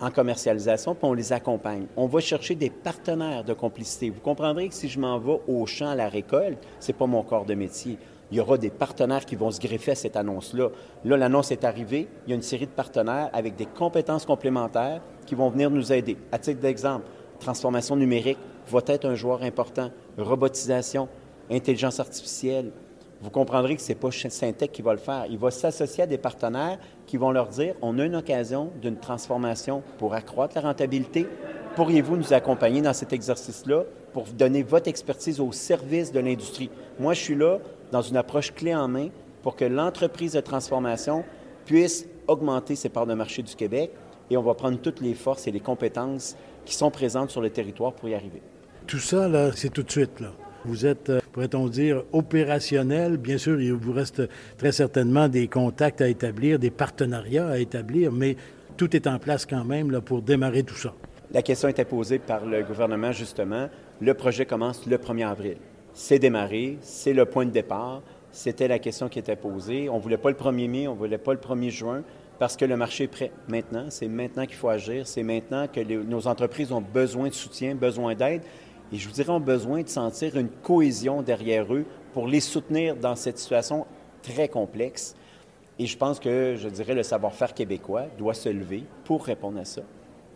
en 0.00 0.10
commercialisation, 0.10 0.94
puis 0.94 1.04
on 1.06 1.14
les 1.14 1.32
accompagne. 1.32 1.86
On 1.96 2.06
va 2.06 2.20
chercher 2.20 2.54
des 2.54 2.70
partenaires 2.70 3.44
de 3.44 3.54
complicité. 3.54 4.10
Vous 4.10 4.20
comprendrez 4.20 4.68
que 4.68 4.74
si 4.74 4.88
je 4.88 4.98
m'en 5.00 5.18
vais 5.18 5.40
au 5.48 5.64
champ 5.66 5.88
à 5.88 5.94
la 5.94 6.08
récolte, 6.08 6.58
c'est 6.80 6.92
pas 6.92 7.06
mon 7.06 7.22
corps 7.22 7.46
de 7.46 7.54
métier 7.54 7.98
il 8.30 8.36
y 8.36 8.40
aura 8.40 8.58
des 8.58 8.70
partenaires 8.70 9.24
qui 9.24 9.36
vont 9.36 9.50
se 9.50 9.60
greffer 9.60 9.92
à 9.92 9.94
cette 9.94 10.16
annonce-là. 10.16 10.70
Là, 11.04 11.16
l'annonce 11.16 11.52
est 11.52 11.64
arrivée, 11.64 12.08
il 12.26 12.30
y 12.30 12.32
a 12.32 12.36
une 12.36 12.42
série 12.42 12.66
de 12.66 12.72
partenaires 12.72 13.30
avec 13.32 13.56
des 13.56 13.66
compétences 13.66 14.26
complémentaires 14.26 15.00
qui 15.26 15.34
vont 15.34 15.48
venir 15.48 15.70
nous 15.70 15.92
aider. 15.92 16.16
À 16.32 16.38
titre 16.38 16.60
d'exemple, 16.60 17.06
transformation 17.38 17.96
numérique 17.96 18.38
va 18.68 18.80
être 18.86 19.04
un 19.04 19.14
joueur 19.14 19.42
important, 19.42 19.90
robotisation, 20.18 21.08
intelligence 21.50 22.00
artificielle. 22.00 22.72
Vous 23.22 23.30
comprendrez 23.30 23.76
que 23.76 23.82
ce 23.82 23.88
n'est 23.88 23.94
pas 23.94 24.10
Syntec 24.10 24.72
qui 24.72 24.82
va 24.82 24.92
le 24.92 24.98
faire. 24.98 25.24
Il 25.30 25.38
va 25.38 25.50
s'associer 25.50 26.04
à 26.04 26.06
des 26.06 26.18
partenaires 26.18 26.78
qui 27.06 27.16
vont 27.16 27.30
leur 27.30 27.48
dire 27.48 27.74
on 27.80 27.98
a 27.98 28.04
une 28.04 28.16
occasion 28.16 28.70
d'une 28.82 28.98
transformation 28.98 29.82
pour 29.98 30.14
accroître 30.14 30.54
la 30.56 30.62
rentabilité. 30.62 31.26
Pourriez-vous 31.76 32.16
nous 32.16 32.32
accompagner 32.32 32.82
dans 32.82 32.92
cet 32.92 33.12
exercice-là 33.12 33.84
pour 34.12 34.24
donner 34.24 34.62
votre 34.62 34.88
expertise 34.88 35.40
au 35.40 35.52
service 35.52 36.12
de 36.12 36.20
l'industrie? 36.20 36.70
Moi, 36.98 37.14
je 37.14 37.20
suis 37.20 37.34
là 37.34 37.58
dans 37.90 38.02
une 38.02 38.16
approche 38.16 38.54
clé 38.54 38.74
en 38.74 38.88
main 38.88 39.08
pour 39.42 39.56
que 39.56 39.64
l'entreprise 39.64 40.32
de 40.32 40.40
transformation 40.40 41.24
puisse 41.64 42.06
augmenter 42.26 42.76
ses 42.76 42.88
parts 42.88 43.06
de 43.06 43.14
marché 43.14 43.42
du 43.42 43.54
Québec 43.54 43.92
et 44.30 44.36
on 44.36 44.42
va 44.42 44.54
prendre 44.54 44.78
toutes 44.78 45.00
les 45.00 45.14
forces 45.14 45.46
et 45.46 45.52
les 45.52 45.60
compétences 45.60 46.36
qui 46.64 46.74
sont 46.74 46.90
présentes 46.90 47.30
sur 47.30 47.40
le 47.40 47.50
territoire 47.50 47.92
pour 47.92 48.08
y 48.08 48.14
arriver. 48.14 48.42
Tout 48.86 48.98
ça, 48.98 49.28
là, 49.28 49.50
c'est 49.54 49.70
tout 49.70 49.82
de 49.82 49.90
suite, 49.90 50.20
là. 50.20 50.32
Vous 50.66 50.84
êtes, 50.84 51.10
euh, 51.10 51.20
pourrait-on 51.32 51.68
dire, 51.68 52.02
opérationnel. 52.12 53.18
Bien 53.18 53.38
sûr, 53.38 53.60
il 53.60 53.72
vous 53.72 53.92
reste 53.92 54.22
très 54.58 54.72
certainement 54.72 55.28
des 55.28 55.46
contacts 55.46 56.00
à 56.00 56.08
établir, 56.08 56.58
des 56.58 56.70
partenariats 56.70 57.48
à 57.48 57.58
établir, 57.58 58.10
mais 58.10 58.36
tout 58.76 58.94
est 58.96 59.06
en 59.06 59.18
place 59.18 59.46
quand 59.46 59.64
même 59.64 60.00
pour 60.00 60.22
démarrer 60.22 60.64
tout 60.64 60.74
ça. 60.74 60.92
La 61.32 61.42
question 61.42 61.68
était 61.68 61.84
posée 61.84 62.18
par 62.18 62.44
le 62.44 62.62
gouvernement, 62.62 63.12
justement. 63.12 63.68
Le 64.00 64.14
projet 64.14 64.44
commence 64.44 64.86
le 64.86 64.96
1er 64.96 65.28
avril. 65.28 65.56
c'est 65.94 66.18
démarré, 66.18 66.78
c'est 66.82 67.14
le 67.14 67.24
point 67.24 67.46
de 67.46 67.50
départ. 67.50 68.02
C'était 68.32 68.68
la 68.68 68.78
question 68.78 69.08
qui 69.08 69.18
était 69.18 69.36
posée. 69.36 69.88
On 69.88 69.96
ne 69.96 70.02
voulait 70.02 70.18
pas 70.18 70.30
le 70.30 70.36
1er 70.36 70.68
mai, 70.68 70.88
on 70.88 70.94
ne 70.94 70.98
voulait 70.98 71.16
pas 71.16 71.32
le 71.32 71.38
1er 71.38 71.70
juin 71.70 72.02
parce 72.38 72.56
que 72.56 72.64
le 72.64 72.76
marché 72.76 73.04
est 73.04 73.08
prêt 73.08 73.30
maintenant. 73.48 73.86
C'est 73.88 74.08
maintenant 74.08 74.44
qu'il 74.44 74.56
faut 74.56 74.68
agir. 74.68 75.06
C'est 75.06 75.22
maintenant 75.22 75.66
que 75.68 75.80
nos 75.80 76.26
entreprises 76.26 76.70
ont 76.72 76.82
besoin 76.82 77.28
de 77.28 77.34
soutien, 77.34 77.74
besoin 77.74 78.14
d'aide. 78.14 78.42
Et 78.92 78.96
je 78.96 79.08
vous 79.08 79.14
dirais, 79.14 79.30
ont 79.30 79.40
besoin 79.40 79.82
de 79.82 79.88
sentir 79.88 80.36
une 80.36 80.48
cohésion 80.48 81.22
derrière 81.22 81.72
eux 81.74 81.84
pour 82.12 82.28
les 82.28 82.40
soutenir 82.40 82.96
dans 82.96 83.16
cette 83.16 83.38
situation 83.38 83.86
très 84.22 84.48
complexe. 84.48 85.16
Et 85.78 85.86
je 85.86 85.96
pense 85.98 86.20
que, 86.20 86.54
je 86.56 86.68
dirais, 86.68 86.94
le 86.94 87.02
savoir-faire 87.02 87.52
québécois 87.52 88.04
doit 88.16 88.34
se 88.34 88.48
lever 88.48 88.84
pour 89.04 89.24
répondre 89.24 89.58
à 89.58 89.64
ça. 89.64 89.82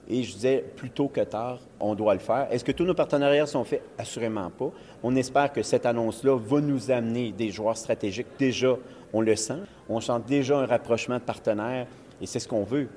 Et 0.09 0.25
je 0.25 0.33
disais, 0.35 0.65
plus 0.77 0.91
tôt 0.91 1.07
que 1.07 1.21
tard, 1.21 1.61
on 1.79 1.95
doit 1.95 2.15
le 2.15 2.21
faire. 2.21 2.49
Est-ce 2.51 2.65
que 2.65 2.73
tous 2.73 2.85
nos 2.85 2.95
partenariats 2.95 3.47
sont 3.47 3.63
faits? 3.63 3.83
Assurément 3.97 4.51
pas. 4.51 4.73
On 5.05 5.15
espère 5.15 5.53
que 5.53 5.63
cette 5.63 5.87
annonce-là 5.87 6.37
va 6.37 6.61
nous 6.61 6.91
amener 6.91 7.31
des 7.31 7.51
joueurs 7.51 7.77
stratégiques. 7.77 8.27
Déjà, 8.37 8.77
on 9.13 9.21
le 9.21 9.37
sent. 9.37 9.61
On 9.89 10.01
sent 10.01 10.21
déjà 10.27 10.59
un 10.59 10.67
rapprochement 10.67 11.17
de 11.17 11.23
partenaires 11.23 11.87
et 12.21 12.27
c'est 12.27 12.41
ce 12.41 12.49
qu'on 12.49 12.65
veut. 12.65 12.89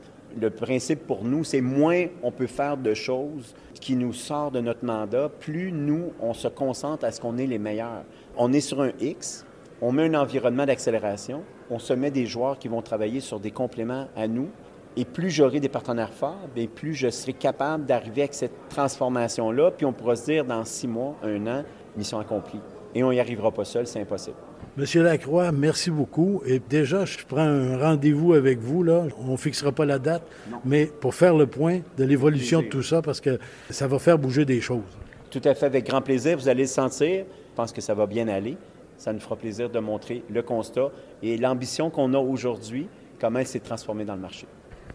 Le 0.41 0.49
principe 0.49 1.05
pour 1.05 1.23
nous, 1.23 1.43
c'est 1.43 1.61
moins 1.61 2.07
on 2.23 2.31
peut 2.31 2.47
faire 2.47 2.75
de 2.75 2.95
choses 2.95 3.53
qui 3.83 3.97
nous 3.97 4.13
sort 4.13 4.49
de 4.49 4.61
notre 4.61 4.85
mandat, 4.85 5.27
plus 5.27 5.73
nous, 5.73 6.13
on 6.21 6.33
se 6.33 6.47
concentre 6.47 7.03
à 7.03 7.11
ce 7.11 7.19
qu'on 7.19 7.37
est 7.37 7.45
les 7.45 7.59
meilleurs. 7.59 8.05
On 8.37 8.53
est 8.53 8.61
sur 8.61 8.81
un 8.81 8.91
X, 9.01 9.45
on 9.81 9.91
met 9.91 10.05
un 10.05 10.13
environnement 10.13 10.65
d'accélération, 10.65 11.43
on 11.69 11.79
se 11.79 11.91
met 11.91 12.09
des 12.09 12.25
joueurs 12.25 12.57
qui 12.57 12.69
vont 12.69 12.81
travailler 12.81 13.19
sur 13.19 13.41
des 13.41 13.51
compléments 13.51 14.07
à 14.15 14.29
nous, 14.29 14.47
et 14.95 15.03
plus 15.03 15.29
j'aurai 15.29 15.59
des 15.59 15.67
partenaires 15.67 16.13
forts, 16.13 16.47
bien 16.55 16.65
plus 16.65 16.93
je 16.93 17.09
serai 17.09 17.33
capable 17.33 17.85
d'arriver 17.85 18.21
avec 18.21 18.33
cette 18.33 18.69
transformation-là, 18.69 19.71
puis 19.71 19.85
on 19.85 19.91
pourra 19.91 20.15
se 20.15 20.31
dire 20.31 20.45
dans 20.45 20.63
six 20.63 20.87
mois, 20.87 21.15
un 21.21 21.45
an, 21.47 21.63
mission 21.97 22.19
accomplie. 22.19 22.61
Et 22.95 23.03
on 23.03 23.11
n'y 23.11 23.19
arrivera 23.19 23.51
pas 23.51 23.65
seul, 23.65 23.85
c'est 23.85 23.99
impossible. 23.99 24.37
Monsieur 24.75 25.03
Lacroix, 25.03 25.51
merci 25.51 25.91
beaucoup. 25.91 26.41
Et 26.47 26.59
déjà, 26.59 27.05
je 27.05 27.17
prends 27.27 27.37
un 27.37 27.77
rendez-vous 27.77 28.33
avec 28.33 28.57
vous. 28.57 28.81
Là. 28.81 29.05
On 29.19 29.33
ne 29.33 29.37
fixera 29.37 29.71
pas 29.71 29.85
la 29.85 29.99
date, 29.99 30.23
mais 30.65 30.87
pour 30.87 31.13
faire 31.13 31.35
le 31.35 31.45
point 31.45 31.81
de 31.95 32.03
l'évolution 32.03 32.63
de 32.63 32.67
tout 32.67 32.81
ça, 32.81 33.03
parce 33.03 33.21
que 33.21 33.37
ça 33.69 33.87
va 33.87 33.99
faire 33.99 34.17
bouger 34.17 34.45
des 34.45 34.61
choses. 34.61 34.81
Tout 35.29 35.41
à 35.45 35.53
fait, 35.53 35.67
avec 35.67 35.85
grand 35.85 36.01
plaisir. 36.01 36.37
Vous 36.37 36.49
allez 36.49 36.63
le 36.63 36.67
sentir. 36.67 37.25
Je 37.51 37.55
pense 37.55 37.71
que 37.71 37.81
ça 37.81 37.93
va 37.93 38.07
bien 38.07 38.27
aller. 38.27 38.57
Ça 38.97 39.13
nous 39.13 39.19
fera 39.19 39.35
plaisir 39.35 39.69
de 39.69 39.79
montrer 39.79 40.23
le 40.29 40.41
constat 40.41 40.89
et 41.21 41.37
l'ambition 41.37 41.91
qu'on 41.91 42.13
a 42.13 42.17
aujourd'hui, 42.17 42.87
comment 43.19 43.39
elle 43.39 43.47
s'est 43.47 43.59
transformée 43.59 44.05
dans 44.05 44.15
le 44.15 44.21
marché. 44.21 44.47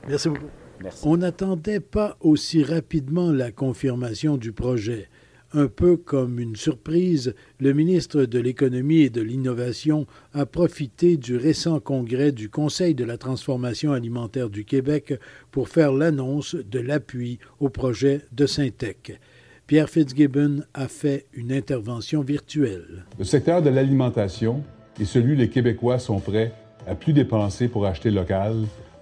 Merci 0.09 0.29
beaucoup. 0.29 0.47
Merci. 0.83 1.07
On 1.07 1.17
n'attendait 1.17 1.81
pas 1.81 2.17
aussi 2.21 2.63
rapidement 2.63 3.31
la 3.31 3.53
confirmation 3.53 4.37
du 4.37 4.53
projet. 4.53 5.09
Un 5.55 5.67
peu 5.67 5.97
comme 5.97 6.39
une 6.39 6.57
surprise, 6.57 7.35
le 7.59 7.73
ministre 7.73 8.25
de 8.25 8.39
l'Économie 8.39 9.01
et 9.01 9.11
de 9.11 9.23
l'Innovation 9.23 10.07
a 10.35 10.45
profité 10.45 11.17
du 11.17 11.39
récent 11.39 11.81
congrès 11.81 12.33
du 12.33 12.51
Conseil 12.51 12.95
de 12.95 13.05
la 13.05 13.17
transformation 13.17 13.93
alimentaire 13.93 14.51
du 14.51 14.67
Québec 14.67 15.15
pour 15.51 15.71
faire 15.71 15.95
l'annonce 15.95 16.55
de 16.55 16.81
l'appui 16.81 17.39
au 17.61 17.71
projet 17.71 18.21
de 18.33 18.45
Syntec. 18.45 19.19
Pierre 19.67 19.89
Fitzgibbon 19.89 20.65
a 20.75 20.87
fait 20.87 21.25
une 21.33 21.53
intervention 21.53 22.21
virtuelle. 22.21 23.07
Le 23.19 23.25
secteur 23.25 23.63
de 23.63 23.71
l'alimentation 23.71 24.63
est 25.01 25.07
celui 25.07 25.33
où 25.33 25.37
les 25.37 25.49
Québécois 25.49 25.99
sont 25.99 26.21
prêts 26.21 26.53
à 26.87 26.95
plus 26.95 27.15
dépenser 27.15 27.69
pour 27.69 27.87
acheter 27.87 28.11
local 28.11 28.55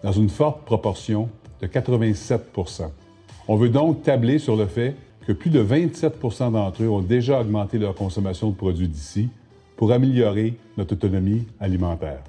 dans 0.05 0.13
une 0.13 0.29
forte 0.29 0.65
proportion 0.65 1.29
de 1.61 1.67
87 1.67 2.53
On 3.49 3.57
veut 3.57 3.69
donc 3.69 4.05
tabler 4.05 4.39
sur 4.39 4.55
le 4.55 4.67
fait 4.67 4.95
que 5.27 5.33
plus 5.33 5.51
de 5.51 5.63
27% 5.63 6.53
d'entre 6.53 6.85
eux 6.85 6.89
ont 6.89 7.01
déjà 7.01 7.41
augmenté 7.41 7.79
leur 7.79 7.95
consommation 7.95 8.51
de 8.51 8.55
produits 8.55 8.87
d'ici 8.87 9.29
pour 9.77 9.91
améliorer 9.93 10.55
notre 10.79 10.95
autonomie 10.95 11.45
alimentaire. 11.59 12.21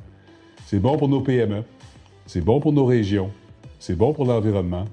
C'est 0.66 0.80
bon 0.80 0.98
pour 0.98 1.08
nos 1.08 1.22
PME, 1.22 1.64
c'est 2.26 2.44
bon 2.44 2.60
pour 2.60 2.74
nos 2.74 2.86
régions, 2.86 3.30
c'est 3.80 3.96
bon 3.96 4.14
pour 4.14 4.26
l'environnement 4.26 4.86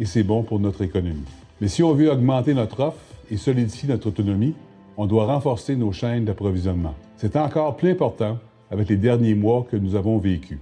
et 0.00 0.04
c'est 0.04 0.24
bon 0.24 0.42
pour 0.42 0.58
notre 0.58 0.82
économie. 0.82 1.24
Mais 1.60 1.68
si 1.68 1.84
on 1.84 1.94
veut 1.94 2.10
augmenter 2.10 2.54
notre 2.54 2.80
offre 2.80 2.98
et 3.30 3.36
solidifier 3.36 3.88
notre 3.88 4.08
autonomie, 4.08 4.54
on 4.96 5.06
doit 5.06 5.26
renforcer 5.26 5.76
nos 5.76 5.92
chaînes 5.92 6.24
d'approvisionnement. 6.24 6.94
C'est 7.16 7.36
encore 7.36 7.76
plus 7.76 7.90
important 7.90 8.38
avec 8.70 8.88
les 8.88 8.96
derniers 8.96 9.36
mois 9.36 9.64
que 9.70 9.76
nous 9.76 9.94
avons 9.94 10.18
vécus. 10.18 10.58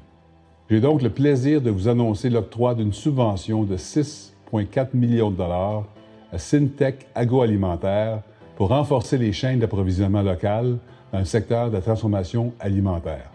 J'ai 0.68 0.80
donc 0.80 1.00
le 1.00 1.11
plaisir 1.11 1.62
de 1.62 1.70
vous 1.70 1.88
annoncer 1.88 2.28
l'octroi 2.28 2.75
d'une 2.75 2.92
subvention 2.92 3.64
de 3.64 3.76
6,4 3.76 4.88
millions 4.94 5.30
de 5.30 5.37
dollars 5.37 5.84
Syntec 6.39 7.07
Agroalimentaire 7.15 8.23
pour 8.57 8.69
renforcer 8.69 9.19
les 9.19 9.33
chaînes 9.33 9.59
d'approvisionnement 9.59 10.23
locales 10.23 10.79
dans 11.12 11.19
le 11.19 11.25
secteur 11.25 11.69
de 11.69 11.75
la 11.75 11.83
transformation 11.83 12.53
alimentaire. 12.61 13.31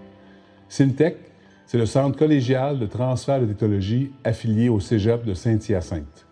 Syntec, 0.69 1.17
c'est 1.65 1.77
le 1.77 1.85
centre 1.85 2.17
collégial 2.17 2.79
de 2.79 2.85
transfert 2.85 3.41
de 3.41 3.45
technologie 3.45 4.11
affilié 4.23 4.69
au 4.69 4.79
Cégep 4.79 5.25
de 5.25 5.33
Saint-Hyacinthe. 5.33 6.25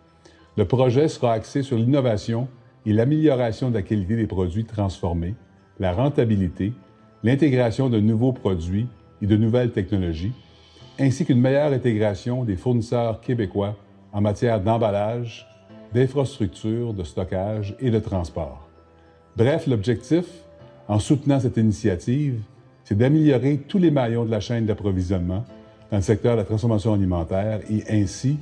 Le 0.57 0.65
projet 0.65 1.07
sera 1.07 1.33
axé 1.33 1.61
sur 1.61 1.77
l'innovation 1.77 2.47
et 2.85 2.93
l'amélioration 2.93 3.69
de 3.69 3.75
la 3.75 3.81
qualité 3.81 4.15
des 4.15 4.27
produits 4.27 4.65
transformés, 4.65 5.35
la 5.79 5.91
rentabilité, 5.91 6.73
l'intégration 7.23 7.89
de 7.89 7.99
nouveaux 7.99 8.31
produits 8.31 8.87
et 9.21 9.27
de 9.27 9.35
nouvelles 9.35 9.71
technologies, 9.71 10.33
ainsi 10.99 11.25
qu'une 11.25 11.41
meilleure 11.41 11.73
intégration 11.73 12.45
des 12.45 12.55
fournisseurs 12.55 13.19
québécois 13.19 13.75
en 14.13 14.21
matière 14.21 14.61
d'emballage, 14.61 15.47
d'infrastructures, 15.95 16.93
de 16.93 17.03
stockage 17.03 17.75
et 17.79 17.89
de 17.89 17.99
transport. 17.99 18.67
Bref, 19.37 19.65
l'objectif, 19.65 20.25
en 20.89 20.99
soutenant 20.99 21.39
cette 21.39 21.57
initiative, 21.57 22.41
c'est 22.83 22.97
d'améliorer 22.97 23.57
tous 23.67 23.79
les 23.79 23.91
maillons 23.91 24.25
de 24.25 24.31
la 24.31 24.41
chaîne 24.41 24.65
d'approvisionnement 24.65 25.45
dans 25.89 25.97
le 25.97 26.03
secteur 26.03 26.33
de 26.33 26.39
la 26.39 26.43
transformation 26.43 26.93
alimentaire 26.93 27.61
et 27.71 27.83
ainsi 27.89 28.37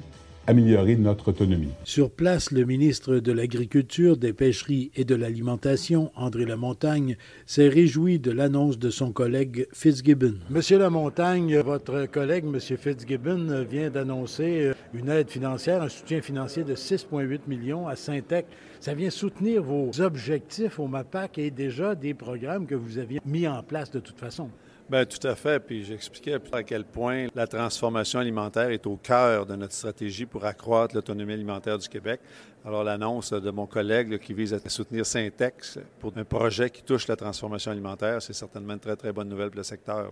améliorer 0.48 0.96
notre 0.96 1.30
autonomie. 1.30 1.70
Sur 1.84 2.12
place, 2.12 2.52
le 2.52 2.66
ministre 2.66 3.18
de 3.18 3.32
l'Agriculture, 3.32 4.18
des 4.18 4.34
Pêcheries 4.34 4.92
et 4.96 5.06
de 5.06 5.16
l'Alimentation, 5.16 6.12
André 6.16 6.46
Lamontagne, 6.46 7.18
s'est 7.46 7.70
réjoui 7.70 8.20
de 8.20 8.32
l'annonce 8.32 8.78
de 8.78 8.90
son 8.90 9.12
collègue 9.12 9.68
Fitzgibbon. 9.74 10.36
Monsieur 10.50 10.80
Lamontagne, 10.80 11.58
votre 11.60 12.06
collègue, 12.08 12.46
Monsieur 12.46 12.78
Fitzgibbon, 12.78 13.66
vient 13.70 13.90
d'annoncer 13.90 14.72
une 14.94 15.10
aide 15.10 15.30
financière, 15.30 15.82
un 15.82 15.90
soutien 15.90 16.22
financier 16.22 16.64
de 16.64 16.76
6,8 16.76 17.42
millions 17.48 17.88
à 17.88 17.96
Syntec. 17.96 18.46
Ça 18.84 18.94
vient 18.94 19.10
soutenir 19.10 19.64
vos 19.64 20.02
objectifs 20.02 20.78
au 20.78 20.88
MAPAC 20.88 21.38
et 21.38 21.52
déjà 21.52 21.96
des 21.96 22.14
programmes 22.14 22.68
que 22.68 22.76
vous 22.76 22.98
aviez 22.98 23.22
mis 23.24 23.48
en 23.48 23.64
place 23.64 23.90
de 23.90 24.02
toute 24.02 24.20
façon. 24.20 24.50
Bien, 24.90 25.06
tout 25.06 25.26
à 25.26 25.36
fait. 25.36 25.58
Puis 25.62 25.86
j'expliquais 25.86 26.38
à 26.52 26.64
quel 26.64 26.84
point 26.84 27.28
la 27.34 27.48
transformation 27.48 28.20
alimentaire 28.20 28.72
est 28.72 28.86
au 28.86 28.98
cœur 28.98 29.46
de 29.46 29.56
notre 29.56 29.72
stratégie 29.72 30.26
pour 30.26 30.44
accroître 30.44 30.96
l'autonomie 30.96 31.32
alimentaire 31.32 31.78
du 31.78 31.88
Québec. 31.88 32.20
Alors, 32.66 32.84
l'annonce 32.84 33.32
de 33.32 33.52
mon 33.52 33.68
collègue 33.68 34.20
qui 34.20 34.34
vise 34.34 34.54
à 34.54 34.60
soutenir 34.68 35.06
Syntex 35.06 35.80
pour 36.02 36.12
un 36.18 36.26
projet 36.26 36.70
qui 36.70 36.84
touche 36.84 37.08
la 37.08 37.16
transformation 37.16 37.72
alimentaire, 37.72 38.22
c'est 38.22 38.34
certainement 38.34 38.74
une 38.74 38.82
très, 38.82 38.98
très 38.98 39.14
bonne 39.14 39.30
nouvelle 39.30 39.50
pour 39.50 39.60
le 39.60 39.64
secteur. 39.64 40.12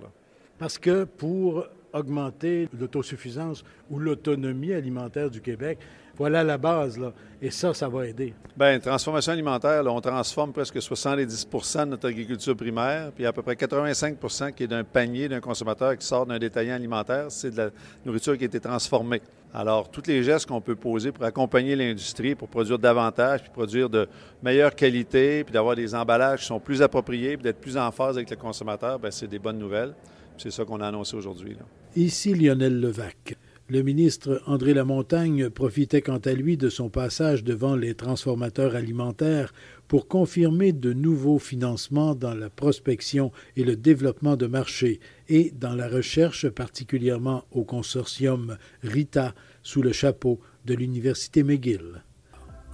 Parce 0.58 0.78
que 0.78 1.04
pour 1.04 1.66
augmenter 1.94 2.68
l'autosuffisance 2.80 3.64
ou 3.90 4.00
l'autonomie 4.00 4.74
alimentaire 4.74 5.30
du 5.30 5.42
Québec, 5.42 5.80
voilà 6.18 6.44
la 6.44 6.58
base, 6.58 7.00
là. 7.00 7.14
Et 7.42 7.50
ça, 7.50 7.74
ça 7.74 7.90
va 7.90 8.06
aider. 8.06 8.34
Bien, 8.56 8.80
transformation 8.80 9.32
alimentaire, 9.32 9.84
on 9.88 10.02
transforme 10.02 10.54
presque 10.54 10.78
70% 10.78 11.80
de 11.80 11.86
notre 11.86 12.08
agriculture 12.08 12.56
primaire, 12.56 13.12
puis 13.12 13.26
à 13.26 13.34
peu 13.34 13.42
près 13.42 13.56
85 13.56 14.18
qui 14.56 14.64
est 14.64 14.68
d'un 14.68 14.84
panier 14.84 15.28
d'un 15.28 15.40
consommateur 15.40 15.98
qui 15.98 16.06
sort 16.06 16.26
d'un 16.26 16.38
détaillant 16.38 16.76
alimentaire, 16.76 17.26
c'est 17.30 17.52
de 17.52 17.58
la 17.58 17.70
nourriture 18.06 18.38
qui 18.38 18.44
a 18.44 18.46
été 18.46 18.60
transformée. 18.60 19.22
Alors, 19.54 19.90
tous 19.90 20.04
les 20.08 20.24
gestes 20.24 20.46
qu'on 20.46 20.62
peut 20.62 20.76
poser 20.76 21.12
pour 21.12 21.26
accompagner 21.26 21.76
l'industrie, 21.76 22.36
pour 22.36 22.48
produire 22.48 22.78
davantage, 22.78 23.42
puis 23.42 23.52
produire 23.52 23.90
de 23.90 24.08
meilleure 24.44 24.76
qualité, 24.76 25.44
puis 25.44 25.52
d'avoir 25.52 25.76
des 25.76 25.94
emballages 25.96 26.42
qui 26.42 26.46
sont 26.46 26.60
plus 26.60 26.82
appropriés, 26.82 27.36
puis 27.36 27.44
d'être 27.44 27.60
plus 27.60 27.78
en 27.78 27.92
phase 27.92 28.18
avec 28.18 28.30
le 28.30 28.38
consommateur, 28.38 29.00
bien, 29.00 29.12
c'est 29.12 29.28
des 29.28 29.40
bonnes 29.40 29.58
nouvelles. 29.58 29.94
C'est 30.38 30.52
ça 30.52 30.64
qu'on 30.64 30.80
a 30.82 30.88
annoncé 30.88 31.18
aujourd'hui. 31.18 31.58
Ici 31.98 32.34
Lionel 32.34 32.80
Levac. 32.80 33.38
Le 33.68 33.82
ministre 33.82 34.42
André 34.46 34.74
Lamontagne 34.74 35.50
profitait 35.50 36.02
quant 36.02 36.20
à 36.20 36.32
lui 36.32 36.56
de 36.56 36.70
son 36.70 36.90
passage 36.90 37.44
devant 37.44 37.76
les 37.76 37.96
transformateurs 37.96 38.76
alimentaires 38.76 39.54
pour 39.90 40.08
confirmer 40.08 40.72
de 40.72 40.94
nouveaux 40.94 41.40
financements 41.40 42.16
dans 42.16 42.34
la 42.34 42.50
prospection 42.50 43.34
et 43.58 43.66
le 43.66 43.76
développement 43.76 44.38
de 44.38 44.48
marchés 44.48 45.02
et 45.28 45.52
dans 45.54 45.76
la 45.76 45.90
recherche, 45.90 46.48
particulièrement 46.48 47.44
au 47.52 47.66
consortium 47.66 48.58
RITA 48.84 49.34
sous 49.62 49.82
le 49.82 49.92
chapeau 49.92 50.40
de 50.66 50.74
l'Université 50.74 51.44
McGill. 51.44 52.04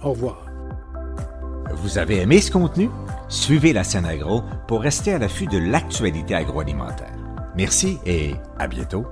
Au 0.02 0.10
revoir. 0.10 0.46
Vous 1.74 1.98
avez 1.98 2.18
aimé 2.18 2.40
ce 2.40 2.52
contenu? 2.52 2.88
Suivez 3.28 3.72
la 3.72 3.82
scène 3.82 4.04
agro 4.04 4.42
pour 4.68 4.80
rester 4.80 5.12
à 5.12 5.18
l'affût 5.18 5.46
de 5.46 5.58
l'actualité 5.58 6.34
agroalimentaire. 6.34 7.17
Merci 7.58 7.98
et 8.06 8.34
à 8.56 8.68
bientôt. 8.68 9.04